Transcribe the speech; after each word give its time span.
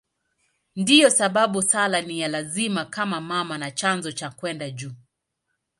Ndiyo 0.75 1.09
sababu 1.09 1.61
sala 1.61 2.01
ni 2.01 2.19
ya 2.19 2.27
lazima 2.27 2.85
kama 2.85 3.21
mama 3.21 3.57
na 3.57 3.71
chanzo 3.71 4.11
cha 4.11 4.29
kwenda 4.29 4.69
juu. 4.69 4.91